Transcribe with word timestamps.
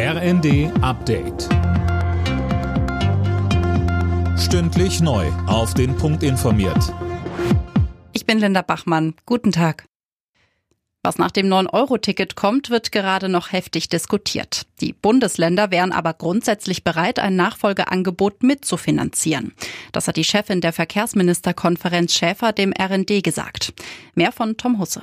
RND 0.00 0.70
Update. 0.80 1.48
Stündlich 4.38 5.00
neu. 5.00 5.26
Auf 5.48 5.74
den 5.74 5.96
Punkt 5.96 6.22
informiert. 6.22 6.94
Ich 8.12 8.24
bin 8.24 8.38
Linda 8.38 8.62
Bachmann. 8.62 9.14
Guten 9.26 9.50
Tag. 9.50 9.86
Was 11.02 11.18
nach 11.18 11.32
dem 11.32 11.48
9-Euro-Ticket 11.48 12.36
kommt, 12.36 12.70
wird 12.70 12.92
gerade 12.92 13.28
noch 13.28 13.50
heftig 13.50 13.88
diskutiert. 13.88 14.66
Die 14.80 14.92
Bundesländer 14.92 15.72
wären 15.72 15.90
aber 15.90 16.14
grundsätzlich 16.14 16.84
bereit, 16.84 17.18
ein 17.18 17.34
Nachfolgeangebot 17.34 18.44
mitzufinanzieren. 18.44 19.52
Das 19.90 20.06
hat 20.06 20.16
die 20.16 20.22
Chefin 20.22 20.60
der 20.60 20.72
Verkehrsministerkonferenz 20.72 22.14
Schäfer 22.14 22.52
dem 22.52 22.72
RND 22.72 23.24
gesagt. 23.24 23.72
Mehr 24.14 24.30
von 24.30 24.56
Tom 24.56 24.78
Husse. 24.78 25.02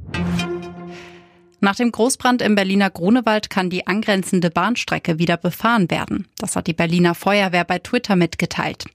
Nach 1.63 1.75
dem 1.75 1.91
Großbrand 1.91 2.41
im 2.41 2.55
Berliner 2.55 2.89
Grunewald 2.89 3.51
kann 3.51 3.69
die 3.69 3.85
angrenzende 3.85 4.49
Bahnstrecke 4.49 5.19
wieder 5.19 5.37
befahren 5.37 5.91
werden. 5.91 6.27
Das 6.39 6.55
hat 6.55 6.65
die 6.65 6.73
Berliner 6.73 7.13
Feuerwehr 7.13 7.65
bei 7.65 7.77
Twitter 7.77 8.15
mitgeteilt. 8.15 8.85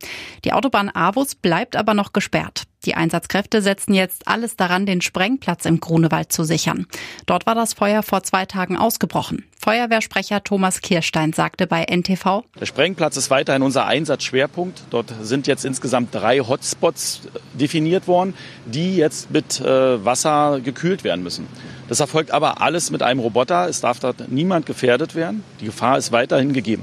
Die 0.45 0.53
Autobahn 0.53 0.91
Avus 0.93 1.37
bleibt 1.37 1.77
aber 1.77 1.95
noch 1.95 2.13
gesperrt. 2.13 2.65
Die 2.85 2.97
Einsatzkräfte 2.97 3.63
setzen 3.63 3.95
jetzt 3.95 4.27
alles 4.27 4.57
daran, 4.57 4.85
den 4.85 5.01
Sprengplatz 5.01 5.65
im 5.65 5.79
Grunewald 5.79 6.33
zu 6.33 6.43
sichern. 6.43 6.87
Dort 7.27 7.47
war 7.47 7.55
das 7.55 7.73
Feuer 7.73 8.03
vor 8.03 8.25
zwei 8.25 8.47
Tagen 8.47 8.77
ausgebrochen. 8.77 9.45
Feuerwehrsprecher 9.59 10.43
Thomas 10.43 10.81
Kirstein 10.81 11.33
sagte 11.33 11.69
bei 11.69 11.85
NTV. 11.85 12.43
Der 12.61 12.67
Sprengplatz 12.67 13.17
ist 13.17 13.31
weiterhin 13.31 13.63
unser 13.63 13.87
Einsatzschwerpunkt. 13.87 14.83
Dort 14.91 15.13
sind 15.23 15.47
jetzt 15.47 15.65
insgesamt 15.65 16.15
drei 16.15 16.41
Hotspots 16.41 17.23
definiert 17.55 18.09
worden, 18.09 18.35
die 18.65 18.97
jetzt 18.97 19.31
mit 19.31 19.61
äh, 19.61 20.05
Wasser 20.05 20.61
gekühlt 20.61 21.05
werden 21.05 21.23
müssen. 21.23 21.47
Das 21.89 22.01
erfolgt 22.01 22.31
aber 22.31 22.61
alles 22.61 22.91
mit 22.91 23.03
einem 23.03 23.21
Roboter. 23.21 23.69
Es 23.69 23.81
darf 23.81 24.01
dort 24.01 24.29
niemand 24.29 24.67
gefährdet 24.67 25.15
werden. 25.15 25.45
Die 25.61 25.67
Gefahr 25.67 25.99
ist 25.99 26.13
weiterhin 26.13 26.53
gegeben. 26.53 26.83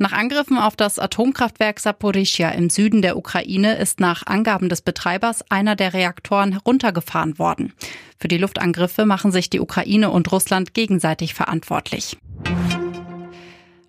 Nach 0.00 0.12
Angriffen 0.12 0.58
auf 0.58 0.76
das 0.76 1.00
Atomkraftwerk 1.00 1.80
Saporischia 1.80 2.50
im 2.50 2.70
Süden 2.70 3.02
der 3.02 3.16
Ukraine 3.16 3.76
ist 3.78 3.98
nach 3.98 4.24
Angaben 4.26 4.68
des 4.68 4.80
Betreibers 4.80 5.44
einer 5.50 5.74
der 5.74 5.92
Reaktoren 5.92 6.52
heruntergefahren 6.52 7.40
worden. 7.40 7.72
Für 8.16 8.28
die 8.28 8.38
Luftangriffe 8.38 9.06
machen 9.06 9.32
sich 9.32 9.50
die 9.50 9.58
Ukraine 9.58 10.10
und 10.10 10.30
Russland 10.30 10.72
gegenseitig 10.72 11.34
verantwortlich. 11.34 12.16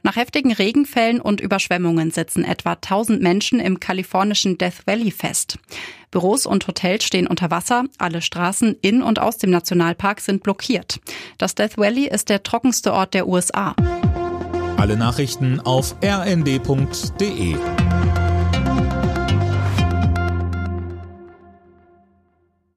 Nach 0.10 0.16
heftigen 0.16 0.52
Regenfällen 0.52 1.22
und 1.22 1.40
Überschwemmungen 1.40 2.10
sitzen 2.10 2.44
etwa 2.44 2.72
1000 2.72 3.22
Menschen 3.22 3.60
im 3.60 3.80
kalifornischen 3.80 4.58
Death 4.58 4.88
Valley 4.88 5.12
fest. 5.12 5.60
Büros 6.10 6.48
und 6.48 6.68
Hotels 6.68 7.04
stehen 7.04 7.28
unter 7.28 7.52
Wasser, 7.52 7.84
alle 8.00 8.24
Straßen 8.24 8.76
in 8.82 9.04
und 9.04 9.20
aus 9.20 9.38
dem 9.38 9.52
Nationalpark 9.52 10.20
sind 10.20 10.42
blockiert. 10.42 11.00
Das 11.38 11.54
Death 11.54 11.78
Valley 11.78 12.08
ist 12.08 12.30
der 12.30 12.42
trockenste 12.42 12.92
Ort 12.92 13.14
der 13.14 13.28
USA. 13.28 13.76
Alle 14.78 14.98
Nachrichten 14.98 15.60
auf 15.60 15.96
rnd.de 16.04 17.56